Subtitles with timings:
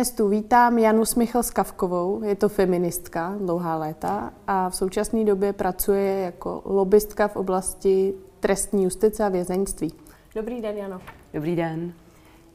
[0.00, 5.52] Dnes tu vítám Janu Smichel Skavkovou, je to feministka dlouhá léta a v současné době
[5.52, 9.92] pracuje jako lobbystka v oblasti trestní justice a vězeňství.
[10.34, 11.00] Dobrý den, Jano.
[11.34, 11.92] Dobrý den.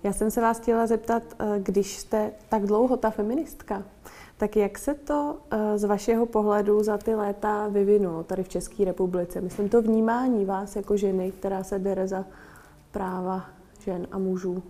[0.03, 3.83] Já jsem se vás chtěla zeptat, eh, když jste tak dlouho ta feministka,
[4.37, 8.85] tak jak se to eh, z vašeho pohledu za ty léta vyvinulo tady v České
[8.85, 9.41] republice?
[9.41, 12.25] Myslím to vnímání vás jako ženy, která se bere za
[12.91, 13.45] práva
[13.79, 14.63] žen a mužů.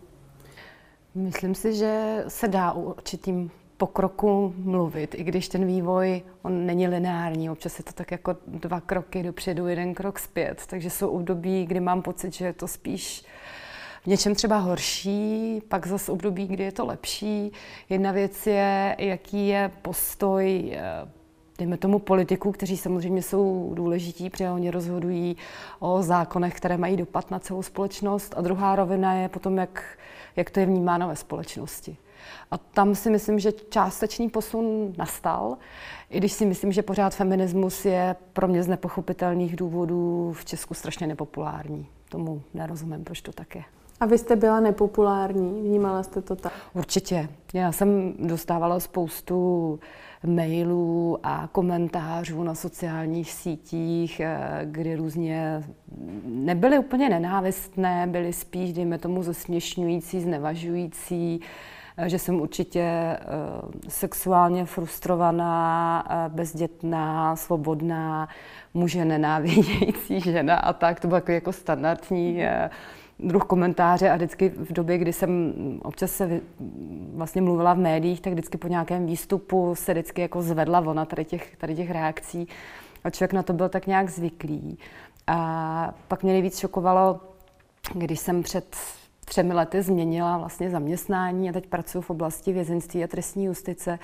[1.16, 6.88] Myslím si, že se dá u určitým pokroku mluvit, i když ten vývoj on není
[6.88, 7.50] lineární.
[7.50, 10.64] Občas je to tak jako dva kroky dopředu, jeden krok zpět.
[10.68, 13.26] Takže jsou období, kdy mám pocit, že je to spíš
[14.04, 17.52] v něčem třeba horší, pak zase období, kdy je to lepší.
[17.90, 20.82] Jedna věc je, jaký je postoj eh,
[21.58, 25.38] dejme tomu politiků, kteří samozřejmě jsou důležití, protože oni rozhodují
[25.80, 28.34] o zákonech, které mají dopad na celou společnost.
[28.38, 29.84] A druhá rovina je potom, jak,
[30.36, 31.98] jak to je vnímáno ve společnosti.
[32.52, 35.58] A tam si myslím, že částečný posun nastal,
[36.10, 40.74] i když si myslím, že pořád feminismus je pro mě z nepochopitelných důvodů v Česku
[40.74, 41.88] strašně nepopulární.
[42.10, 43.64] Tomu nerozumím, proč to tak je.
[44.00, 46.54] A vy jste byla nepopulární, vnímala jste to tak?
[46.74, 47.30] Určitě.
[47.54, 49.80] Já jsem dostávala spoustu
[50.26, 55.64] mailů a komentářů na sociálních sítích, eh, kdy různě
[56.26, 61.42] nebyly úplně nenávistné, byly spíš, dejme tomu, zesměšňující, znevažující,
[61.98, 63.20] eh, že jsem určitě eh,
[63.88, 68.28] sexuálně frustrovaná, bezdětná, svobodná,
[68.74, 71.00] muže nenávidějící žena a tak.
[71.00, 72.44] To bylo jako, jako standardní
[73.20, 76.42] druh komentáře a vždycky v době, kdy jsem občas se
[77.14, 81.26] vlastně mluvila v médiích, tak vždycky po nějakém výstupu se vždycky jako zvedla vlna tady
[81.26, 82.48] těch, tady těch reakcí
[83.04, 84.78] a člověk na to byl tak nějak zvyklý.
[85.28, 87.20] A pak mě nejvíc šokovalo,
[87.94, 88.76] když jsem před
[89.26, 94.00] třemi lety změnila vlastně zaměstnání a teď pracuji v oblasti vězeňství a trestní justice,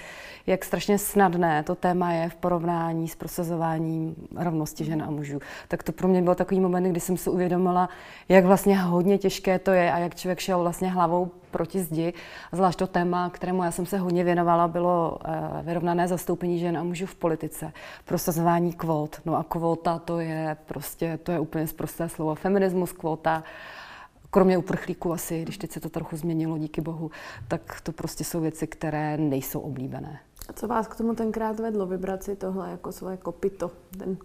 [0.47, 5.39] jak strašně snadné to téma je v porovnání s prosazováním rovnosti žen a mužů.
[5.67, 7.89] Tak to pro mě byl takový moment, kdy jsem si uvědomila,
[8.29, 12.13] jak vlastně hodně těžké to je a jak člověk šel vlastně hlavou proti zdi.
[12.51, 16.83] Zvlášť to téma, kterému já jsem se hodně věnovala, bylo uh, vyrovnané zastoupení žen a
[16.83, 17.71] mužů v politice,
[18.05, 19.21] prosazování kvót.
[19.25, 22.35] No a kvóta to je prostě, to je úplně zprosté slovo.
[22.35, 23.43] Feminismus, kvóta,
[24.31, 27.11] kromě uprchlíků asi, když teď se to trochu změnilo, díky bohu,
[27.47, 30.19] tak to prostě jsou věci, které nejsou oblíbené.
[30.49, 34.17] A co vás k tomu tenkrát vedlo vybrat si tohle jako svoje kopito, ten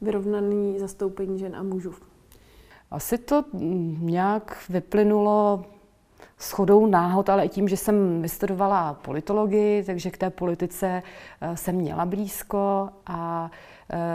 [0.00, 1.94] vyrovnaný zastoupení žen a mužů?
[2.90, 3.44] Asi to
[4.00, 5.64] nějak vyplynulo
[6.40, 11.02] shodou náhod, ale i tím, že jsem vystudovala politologii, takže k té politice
[11.40, 13.50] eh, jsem měla blízko a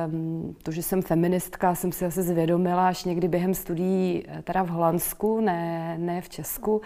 [0.07, 4.63] Um, to, že jsem feministka, jsem si asi zvědomila až někdy během studií eh, teda
[4.63, 6.81] v Holandsku, ne, ne v Česku.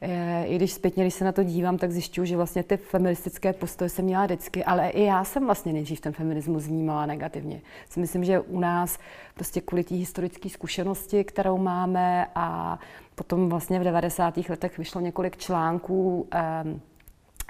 [0.00, 3.52] E, I když zpětně, když se na to dívám, tak zjišťuju, že vlastně ty feministické
[3.52, 7.60] postoje jsem měla vždycky, ale i já jsem vlastně nejdřív ten feminismus vnímala negativně.
[7.90, 8.98] Si myslím, že u nás
[9.34, 12.78] prostě kvůli té historické zkušenosti, kterou máme a
[13.18, 14.36] potom vlastně v 90.
[14.48, 16.28] letech vyšlo několik článků
[16.64, 16.80] um,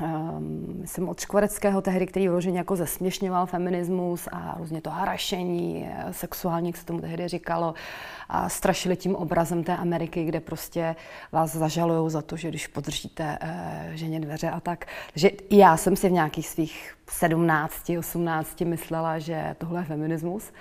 [0.03, 6.13] um, jsem od Škvareckého tehdy, který vyloženě jako zesměšňoval feminismus a různě to harašení, eh,
[6.13, 7.75] sexuální, jak se tomu tehdy říkalo,
[8.29, 10.97] a strašili tím obrazem té Ameriky, kde prostě
[11.33, 13.49] vás zažalují za to, že když podržíte uh,
[13.95, 14.87] ženě dveře a tak.
[15.13, 20.53] Takže já jsem si v nějakých svých 17, 18 myslela, že tohle je feminismus.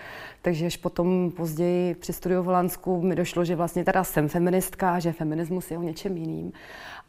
[0.41, 4.99] Takže až potom později při studiu v Holandsku mi došlo, že vlastně teda jsem feministka,
[4.99, 6.51] že feminismus je o něčem jiným.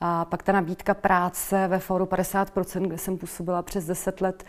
[0.01, 4.45] A pak ta nabídka práce ve Fóru 50%, kde jsem působila přes 10 let,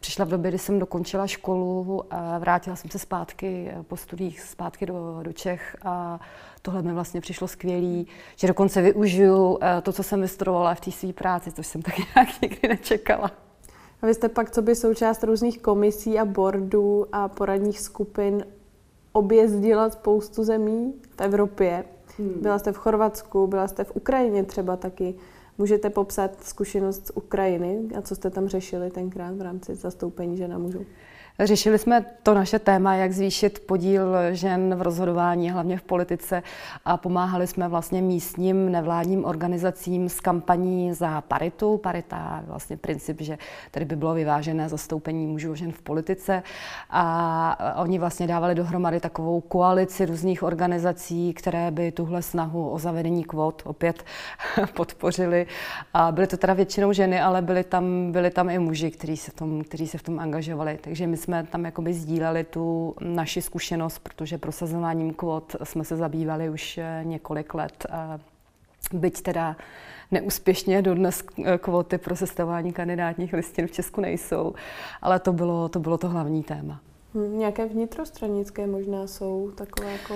[0.00, 4.86] přišla v době, kdy jsem dokončila školu a vrátila jsem se zpátky po studiích zpátky
[4.86, 6.20] do, do Čech a
[6.62, 10.90] tohle mi vlastně přišlo skvělý, že dokonce využiju eh, to, co jsem vystudovala v té
[10.90, 13.30] své práci, což jsem tak nějak nikdy nečekala.
[14.02, 18.44] A vy jste pak, co by součást různých komisí a boardů a poradních skupin
[19.12, 21.84] objezdila spoustu zemí v Evropě.
[22.18, 22.34] Hmm.
[22.40, 25.14] Byla jste v Chorvatsku, byla jste v Ukrajině třeba taky.
[25.58, 30.58] Můžete popsat zkušenost z Ukrajiny a co jste tam řešili tenkrát v rámci zastoupení žena
[30.58, 30.84] mužů?
[31.40, 36.42] Řešili jsme to naše téma, jak zvýšit podíl žen v rozhodování, hlavně v politice
[36.84, 41.78] a pomáhali jsme vlastně místním nevládním organizacím s kampaní za paritu.
[41.78, 43.38] Parita je vlastně princip, že
[43.70, 46.42] tady by bylo vyvážené zastoupení mužů a žen v politice
[46.90, 53.24] a oni vlastně dávali dohromady takovou koalici různých organizací, které by tuhle snahu o zavedení
[53.24, 54.04] kvot opět
[54.74, 55.46] podpořili.
[55.94, 59.32] A byly to teda většinou ženy, ale byly tam, byly tam i muži, kteří se,
[59.32, 60.78] tom, kteří se v tom angažovali.
[60.80, 66.50] Takže my jsme tam jakoby sdíleli tu naši zkušenost, protože prosazováním kvot jsme se zabývali
[66.50, 67.86] už eh, několik let.
[68.92, 69.56] byť teda
[70.10, 71.22] neúspěšně dodnes
[71.58, 74.54] kvóty pro sestavování kandidátních listin v Česku nejsou,
[75.02, 76.80] ale to bylo to, bylo to hlavní téma.
[77.14, 80.14] Hmm, nějaké vnitrostranické možná jsou takové jako...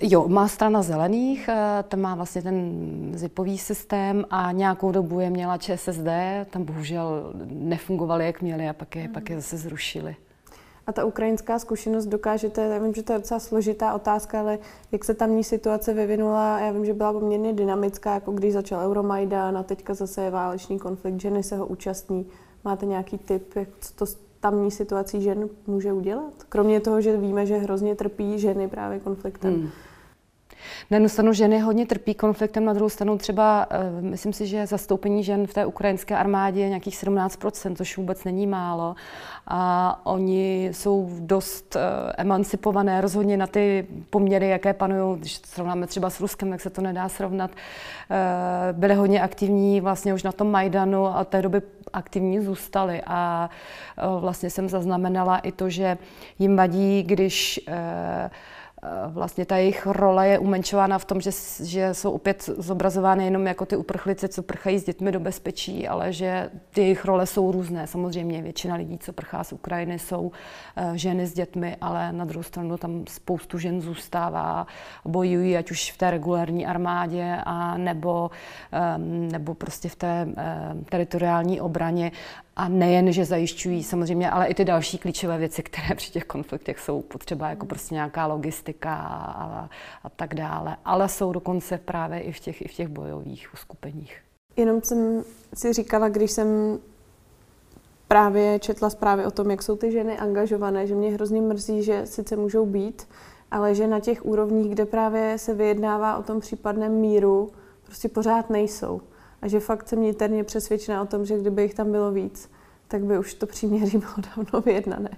[0.00, 2.82] Jo, má strana zelených, eh, tam má vlastně ten
[3.14, 6.08] zipový systém a nějakou dobu je měla ČSSD,
[6.50, 9.12] tam bohužel nefungovaly, jak měly a pak je, hmm.
[9.12, 10.16] pak je zase zrušili.
[10.86, 14.58] A ta ukrajinská zkušenost dokážete, já vím, že to je docela složitá otázka, ale
[14.92, 19.56] jak se tamní situace vyvinula, já vím, že byla poměrně dynamická, jako když začal Euromajdan
[19.58, 22.26] a teďka zase je válečný konflikt, ženy se ho účastní.
[22.64, 24.06] Máte nějaký tip, jak to
[24.40, 26.32] tamní situací žen může udělat?
[26.48, 29.54] Kromě toho, že víme, že hrozně trpí ženy právě konfliktem.
[29.54, 29.70] Hmm.
[30.90, 34.66] Na jednu stranu ženy hodně trpí konfliktem, na druhou stranu třeba, uh, myslím si, že
[34.66, 38.94] zastoupení žen v té ukrajinské armádě je nějakých 17%, což vůbec není málo.
[39.48, 41.82] A oni jsou dost uh,
[42.18, 46.82] emancipované, rozhodně na ty poměry, jaké panují, když srovnáme třeba s Ruskem, jak se to
[46.82, 47.56] nedá srovnat, uh,
[48.78, 51.62] byly hodně aktivní vlastně už na tom Majdanu a té doby
[51.92, 53.02] aktivní zůstali.
[53.06, 53.50] A
[54.20, 55.98] vlastně jsem zaznamenala i to, že
[56.38, 58.30] jim vadí, když Eh,
[59.08, 61.30] vlastně ta jejich role je umenčována v tom, že,
[61.62, 66.12] že jsou opět zobrazovány jenom jako ty uprchlice, co prchají s dětmi do bezpečí, ale
[66.12, 67.86] že ty jejich role jsou různé.
[67.86, 70.32] Samozřejmě většina lidí, co prchá z Ukrajiny, jsou uh,
[70.94, 74.66] ženy s dětmi, ale na druhou stranu tam spoustu žen zůstává,
[75.04, 78.30] bojují, ať už v té regulární armádě, a nebo,
[79.08, 82.12] nebo prostě v té um, teritoriální obraně
[82.56, 86.80] a nejen, že zajišťují samozřejmě, ale i ty další klíčové věci, které při těch konfliktech
[86.80, 89.68] jsou potřeba, jako prostě nějaká logistika a,
[90.04, 90.76] a tak dále.
[90.84, 94.20] Ale jsou dokonce právě i v těch, i v těch bojových uskupeních.
[94.56, 95.24] Jenom jsem
[95.54, 96.78] si říkala, když jsem
[98.08, 102.06] právě četla zprávy o tom, jak jsou ty ženy angažované, že mě hrozně mrzí, že
[102.06, 103.08] sice můžou být,
[103.50, 107.52] ale že na těch úrovních, kde právě se vyjednává o tom případném míru,
[107.84, 109.00] prostě pořád nejsou.
[109.46, 112.50] A že fakt jsem niterně přesvědčená o tom, že kdyby jich tam bylo víc,
[112.88, 115.10] tak by už to příměří bylo dávno vyjednané.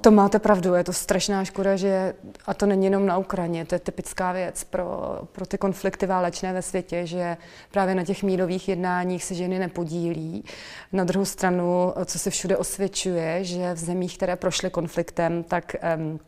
[0.00, 2.14] To máte pravdu, je to strašná škoda, že,
[2.46, 6.52] a to není jenom na Ukrajině, to je typická věc pro, pro ty konflikty válečné
[6.52, 7.36] ve světě, že
[7.70, 10.44] právě na těch mírových jednáních se ženy nepodílí.
[10.92, 16.20] Na druhou stranu, co se všude osvědčuje, že v zemích, které prošly konfliktem, tak um,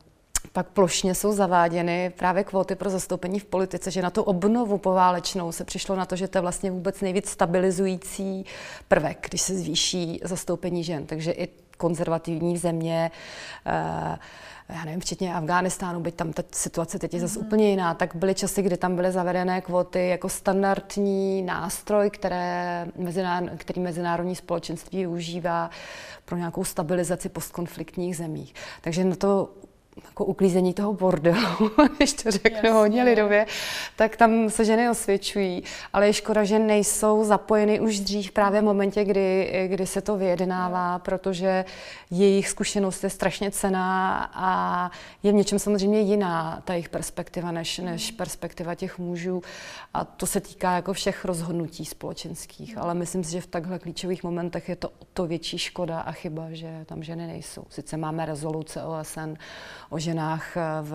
[0.52, 5.52] pak plošně jsou zaváděny právě kvóty pro zastoupení v politice, že na tu obnovu poválečnou
[5.52, 8.44] se přišlo na to, že to je vlastně vůbec nejvíc stabilizující
[8.88, 11.06] prvek, když se zvýší zastoupení žen.
[11.06, 13.10] Takže i konzervativní země,
[13.66, 14.18] eh,
[14.68, 17.46] já nevím, včetně Afghánistánu, byť tam ta situace teď je zase mm.
[17.46, 23.50] úplně jiná, tak byly časy, kdy tam byly zavedené kvóty jako standardní nástroj, které mezinár,
[23.56, 25.70] který mezinárodní společenství využívá
[26.24, 28.54] pro nějakou stabilizaci postkonfliktních zemích.
[28.80, 29.50] Takže na to
[30.04, 32.70] jako uklízení toho bordelu, když to řeknu Jasně.
[32.70, 33.46] hodně lidově,
[33.96, 35.62] tak tam se ženy osvědčují.
[35.92, 40.16] Ale je škoda, že nejsou zapojeny už dřív právě v momentě, kdy, kdy se to
[40.16, 41.64] vyjednává, protože
[42.10, 44.90] jejich zkušenost je strašně cená a
[45.22, 49.42] je v něčem samozřejmě jiná ta jejich perspektiva než, než perspektiva těch mužů.
[49.94, 52.78] A to se týká jako všech rozhodnutí společenských.
[52.78, 56.12] Ale myslím si, že v takhle klíčových momentech je to o to větší škoda a
[56.12, 57.64] chyba, že tam ženy nejsou.
[57.70, 59.34] Sice máme rezoluce OSN
[59.90, 60.94] o ženách eh, v,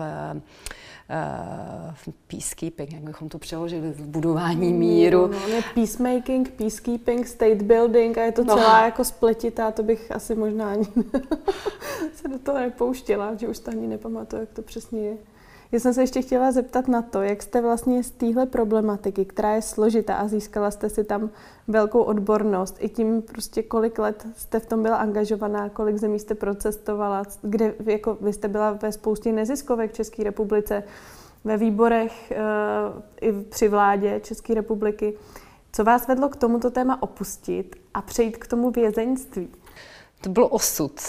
[1.10, 5.26] eh, v peacekeeping, jak bychom to přeložili, v budování míru.
[5.26, 8.56] No, no, peacemaking, peacekeeping, state building a je to no.
[8.56, 10.84] celá jako spletitá, to bych asi možná ani
[12.14, 15.16] se do toho nepouštěla, že už to ani nepamatuju, jak to přesně je.
[15.72, 19.54] Já jsem se ještě chtěla zeptat na to, jak jste vlastně z téhle problematiky, která
[19.54, 21.30] je složitá a získala jste si tam
[21.68, 26.34] velkou odbornost, i tím prostě kolik let jste v tom byla angažovaná, kolik zemí jste
[26.34, 30.82] procestovala, kde jako vy jste byla ve spoustě neziskovek v České republice,
[31.44, 32.36] ve výborech eh,
[33.20, 35.14] i při vládě České republiky.
[35.72, 39.48] Co vás vedlo k tomuto téma opustit a přejít k tomu vězeňství?
[40.20, 41.00] To byl osud.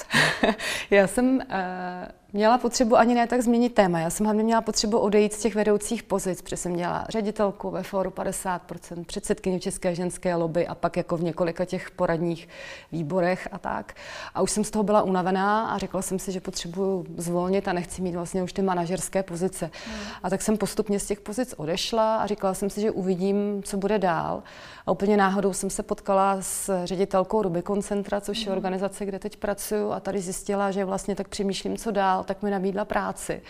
[0.90, 4.00] Já jsem uh měla potřebu ani ne tak změnit téma.
[4.00, 7.84] Já jsem hlavně měla potřebu odejít z těch vedoucích pozic, protože jsem měla ředitelku ve
[7.84, 12.48] fóru 50%, předsedkyni České ženské lobby a pak jako v několika těch poradních
[12.92, 13.94] výborech a tak.
[14.34, 17.74] A už jsem z toho byla unavená a řekla jsem si, že potřebuju zvolnit a
[17.74, 19.70] nechci mít vlastně už ty manažerské pozice.
[19.88, 19.96] Hmm.
[20.24, 23.78] A tak jsem postupně z těch pozic odešla a říkala jsem si, že uvidím, co
[23.78, 24.44] bude dál.
[24.86, 28.58] A úplně náhodou jsem se potkala s ředitelkou Rubicon Centra, což je hmm.
[28.58, 32.52] organizace, kde teď pracuju a tady zjistila, že vlastně tak přemýšlím, co dál tak mi
[32.52, 33.42] nabídla práci.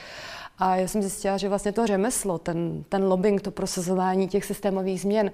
[0.58, 5.02] A já jsem zjistila, že vlastně to řemeslo, ten, ten lobbying, to prosazování těch systémových
[5.02, 5.32] změn,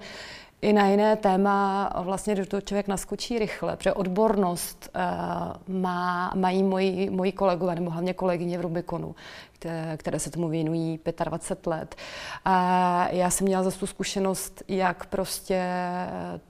[0.62, 4.90] i na jiné téma vlastně do toho člověk naskočí rychle, protože odbornost
[5.68, 9.14] uh, má, mají moji, moji kolegové, nebo hlavně kolegyně v Rubikonu,
[9.96, 11.96] které se tomu věnují 25 let.
[12.44, 15.62] A já jsem měla zase tu zkušenost, jak prostě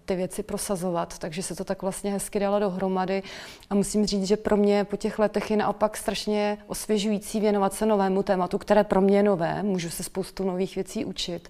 [0.05, 3.23] ty věci prosazovat, takže se to tak vlastně hezky dalo dohromady.
[3.71, 7.87] A musím říct, že pro mě po těch letech je naopak strašně osvěžující věnovat se
[7.87, 11.49] novému tématu, které pro mě je nové, můžu se spoustu nových věcí učit.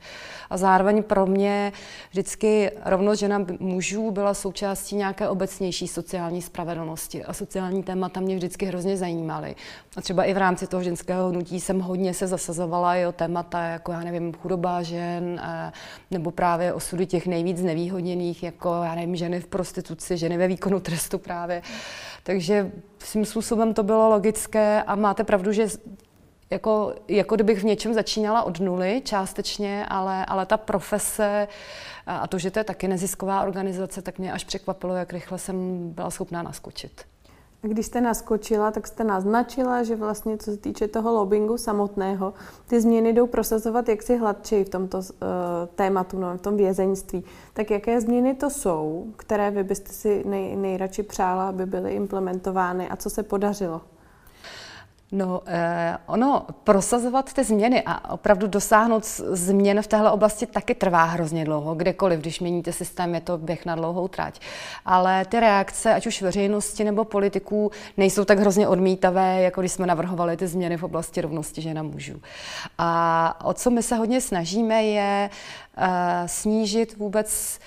[0.50, 1.72] A zároveň pro mě
[2.10, 8.66] vždycky rovnost žena mužů byla součástí nějaké obecnější sociální spravedlnosti a sociální témata mě vždycky
[8.66, 9.56] hrozně zajímaly.
[9.96, 13.64] A třeba i v rámci toho ženského hnutí jsem hodně se zasazovala i o témata,
[13.64, 15.72] jako já nevím, chudoba žen, eh,
[16.10, 20.80] nebo právě osudy těch nejvíc znevýhodněných, jako já nevím, ženy v prostituci, ženy ve výkonu
[20.80, 21.62] trestu právě.
[22.22, 25.66] Takže svým způsobem to bylo logické a máte pravdu, že
[26.50, 31.48] jako, jako kdybych v něčem začínala od nuly částečně, ale, ale ta profese
[32.06, 35.88] a to, že to je taky nezisková organizace, tak mě až překvapilo, jak rychle jsem
[35.90, 37.04] byla schopná naskočit.
[37.62, 42.34] Když jste naskočila, tak jste naznačila, že vlastně co se týče toho lobbingu samotného,
[42.66, 45.04] ty změny jdou prosazovat jaksi hladčej v tomto uh,
[45.74, 47.24] tématu, no, v tom vězeňství.
[47.52, 52.88] Tak jaké změny to jsou, které vy byste si nej, nejradši přála, aby byly implementovány
[52.88, 53.80] a co se podařilo?
[55.12, 61.04] No, eh, ono prosazovat ty změny a opravdu dosáhnout změn v téhle oblasti taky trvá
[61.04, 64.40] hrozně dlouho, kdekoliv, když měníte systém, je to běh na dlouhou trať.
[64.84, 69.86] Ale ty reakce, ať už veřejnosti nebo politiků, nejsou tak hrozně odmítavé, jako když jsme
[69.86, 72.20] navrhovali ty změny v oblasti rovnosti žen a mužů.
[72.78, 75.30] A o co my se hodně snažíme, je
[75.76, 77.58] eh, snížit vůbec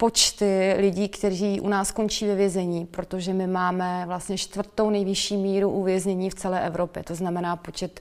[0.00, 5.70] počty lidí, kteří u nás končí ve vězení, protože my máme vlastně čtvrtou nejvyšší míru
[5.70, 7.02] uvěznění v celé Evropě.
[7.02, 8.00] To znamená počet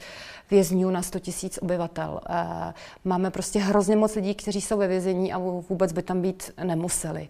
[0.51, 2.19] vězňů na 100 tisíc obyvatel.
[2.29, 2.73] Eh,
[3.05, 5.37] máme prostě hrozně moc lidí, kteří jsou ve vězení a
[5.69, 7.27] vůbec by tam být nemuseli.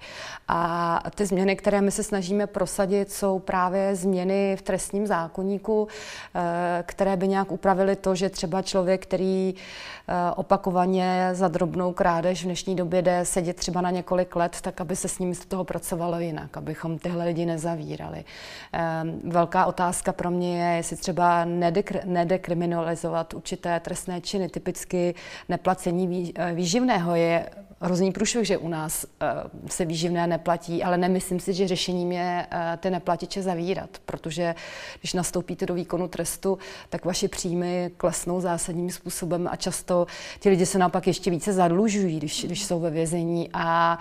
[0.48, 5.88] A ty změny, které my se snažíme prosadit, jsou právě změny v trestním zákonníku,
[6.36, 9.56] eh, které by nějak upravily to, že třeba člověk, který
[10.08, 14.82] eh, opakovaně za drobnou krádež v dnešní době jde sedět třeba na několik let, tak
[14.82, 18.24] aby se s ním z toho pracovalo jinak, abychom tyhle lidi nezavírali.
[19.24, 21.46] Velká otázka pro mě je, jestli třeba
[22.06, 24.50] nedekriminalizovat kriminalizovat určité trestné činy.
[24.50, 25.16] Typicky
[25.50, 27.50] neplacení eh, výživného je
[27.82, 29.28] hrozný průšvih, že u nás eh,
[29.68, 34.56] se výživné neplatí, ale nemyslím si, že řešením je eh, ty neplatiče zavírat, protože
[35.00, 36.58] když nastoupíte do výkonu trestu,
[36.90, 40.08] tak vaše příjmy klesnou zásadním způsobem a často
[40.40, 44.00] ti lidi se naopak ještě více zadlužují, když, když jsou ve vězení a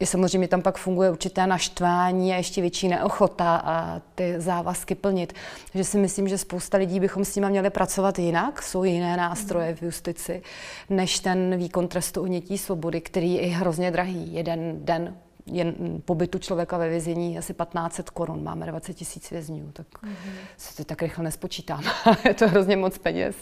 [0.00, 5.32] je samozřejmě tam pak funguje určité naštvání a ještě větší neochota a ty závazky plnit.
[5.72, 9.74] Takže si myslím, že spousta lidí bychom s nimi měli pracovat jinak, jsou jiné nástroje
[9.74, 10.42] v justici,
[10.90, 14.34] než ten výkon trestu unětí svobody, který je hrozně drahý.
[14.34, 15.16] Jeden den
[15.46, 20.32] jen pobytu člověka ve vězení asi 1500 korun, máme 20 tisíc vězňů, tak mm-hmm.
[20.56, 21.82] se to tak rychle nespočítám.
[22.24, 23.36] je to hrozně moc peněz.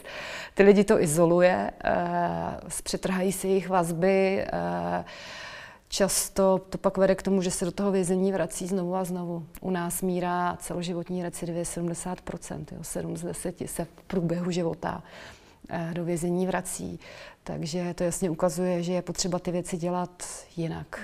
[0.54, 1.92] Ty lidi to izoluje, eh,
[2.82, 5.04] přetrhají si jejich vazby, eh,
[5.88, 9.46] Často to pak vede k tomu, že se do toho vězení vrací znovu a znovu.
[9.60, 12.18] U nás míra celoživotní recidivy je 70
[12.72, 15.02] jo, 7 z 10 se v průběhu života
[15.68, 17.00] eh, do vězení vrací.
[17.44, 20.24] Takže to jasně ukazuje, že je potřeba ty věci dělat
[20.56, 21.00] jinak.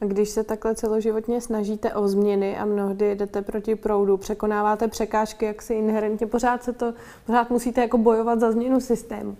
[0.00, 5.44] A když se takhle celoživotně snažíte o změny a mnohdy jdete proti proudu, překonáváte překážky,
[5.44, 6.94] jak si inherentně, pořád se to,
[7.26, 9.36] pořád musíte jako bojovat za změnu systému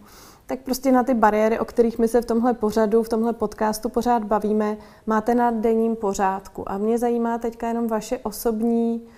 [0.47, 3.89] tak prostě na ty bariéry, o kterých my se v tomhle pořadu, v tomhle podcastu
[3.89, 6.71] pořád bavíme, máte na denním pořádku.
[6.71, 9.09] A mě zajímá teďka jenom vaše osobní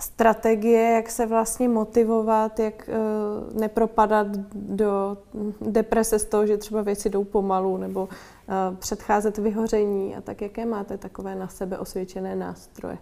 [0.00, 5.18] strategie, jak se vlastně motivovat, jak uh, nepropadat do
[5.60, 10.66] deprese z toho, že třeba věci jdou pomalu, nebo uh, předcházet vyhoření a tak, jaké
[10.66, 12.98] máte takové na sebe osvědčené nástroje?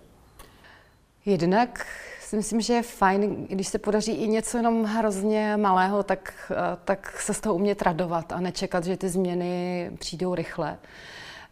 [1.25, 1.87] Jednak
[2.27, 6.79] si myslím, že je fajn, když se podaří i něco jenom hrozně malého, tak, eh,
[6.85, 10.79] tak se z toho umět radovat a nečekat, že ty změny přijdou rychle.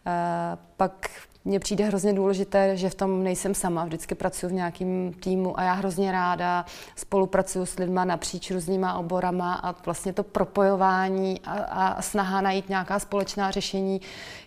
[0.07, 1.09] Eh, pak
[1.45, 5.63] mně přijde hrozně důležité, že v tom nejsem sama, vždycky pracuji v nějakém týmu a
[5.63, 12.01] já hrozně ráda spolupracuju s lidmi napříč různýma oborama a vlastně to propojování a, a
[12.01, 14.01] snaha najít nějaká společná řešení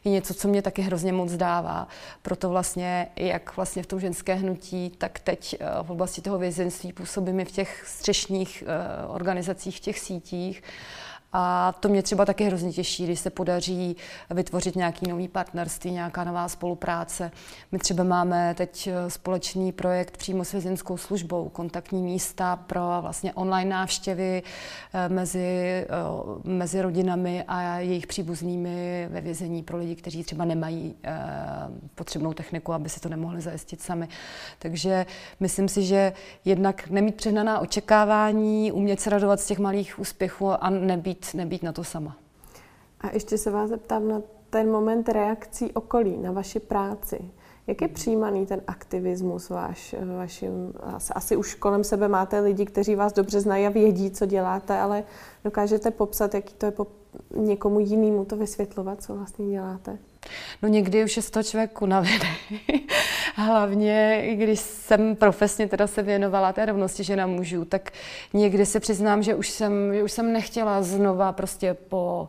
[0.04, 1.88] je něco, co mě taky hrozně moc dává.
[2.22, 6.92] Proto vlastně, jak vlastně v tom ženské hnutí, tak teď eh, v oblasti toho vězenství
[6.92, 10.62] působím i v těch střešních eh, organizacích, v těch sítích
[11.32, 13.96] A to mě třeba taky hrozně těší, když se podaří
[14.30, 17.30] vytvořit nějaký nový partnerství, nějaká nová spolupráce.
[17.72, 23.32] My třeba máme teď eh, společný projekt přímo s vězenskou službou, kontaktní místa pro vlastně
[23.32, 24.42] online návštěvy
[24.92, 25.86] eh, mezi, eh,
[26.44, 30.94] mezi rodinami a jejich příbuznými ve vězení pro lidi, kteří třeba nemají
[31.94, 34.08] potřebnou techniku, aby si to nemohli zajistit sami.
[34.58, 35.06] Takže
[35.40, 36.12] myslím si, že
[36.44, 41.62] jednak nemít přehnaná očekávání, umět se radovat z těch malých úspěchů a nebýt nebýt, nebýt
[41.62, 42.16] na to sama.
[43.00, 47.30] A ještě se vás zeptám na ten moment reakcí okolí, na vaši práci.
[47.66, 50.72] Jak je přijímaný ten aktivismus váš, vašim,
[51.14, 55.04] asi už kolem sebe máte lidi, kteří vás dobře znají a vědí, co děláte, ale
[55.44, 56.86] dokážete popsat, jaký to je po
[57.36, 59.98] někomu jinému to vysvětlovat, co vlastně děláte?
[60.62, 62.18] No někdy už je z toho člověk unavený.
[63.34, 67.90] Hlavně, když jsem profesně teda se věnovala té rovnosti žena mužů, tak
[68.32, 72.28] někdy se přiznám, že už jsem, že už jsem nechtěla znova prostě po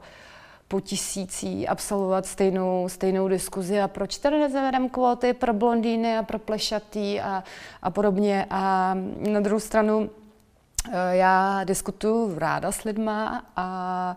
[0.70, 6.40] po tisící absolvovat stejnou, stejnou diskuzi a proč tady nezavedem kvóty pro blondýny a pro
[6.40, 7.44] plešatý a,
[7.82, 8.46] a podobně.
[8.50, 8.94] A
[9.32, 14.16] na druhou stranu eh, já diskutuju ráda s lidma a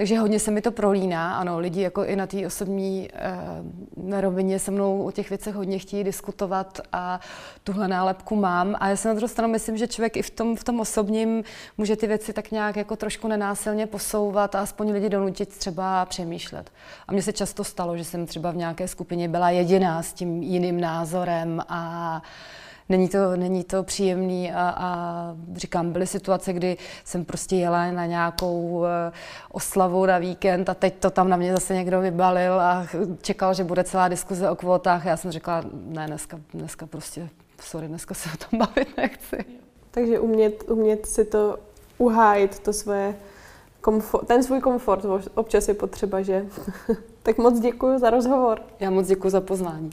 [0.00, 3.08] takže hodně se mi to prolíná, ano, lidi jako i na té osobní
[4.12, 7.20] eh, rovině se mnou o těch věcech hodně chtějí diskutovat a
[7.64, 8.76] tuhle nálepku mám.
[8.80, 11.44] A já se na druhou stranu myslím, že člověk i v tom, v tom osobním
[11.78, 16.72] může ty věci tak nějak jako trošku nenásilně posouvat a aspoň lidi donutit třeba přemýšlet.
[17.08, 20.42] A mně se často stalo, že jsem třeba v nějaké skupině byla jediná s tím
[20.42, 22.22] jiným názorem a
[22.90, 28.06] není to, není to příjemný a, a říkám, byly situace, kdy jsem prostě jela na
[28.06, 29.12] nějakou eh,
[29.52, 32.86] oslavu na víkend a teď to tam na mě zase někdo vybalil a
[33.22, 35.04] čekal, že bude celá diskuze o kvótách.
[35.04, 37.28] Já jsem řekla, ne, dneska, dneska prostě,
[37.60, 39.44] sorry, dneska se o tom bavit nechci.
[39.90, 41.58] Takže umět, umět si to
[41.98, 43.14] uhájit, to svoje
[43.80, 45.04] komfort, ten svůj komfort
[45.34, 46.46] občas je potřeba, že?
[47.22, 48.62] tak moc děkuji za rozhovor.
[48.80, 49.90] Já moc děkuji za pozvání.